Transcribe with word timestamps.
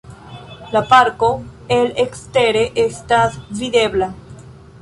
La 0.75 0.81
parko 0.93 1.29
el 1.77 1.93
ekstere 2.05 2.65
estas 2.87 3.39
videbla. 3.63 4.13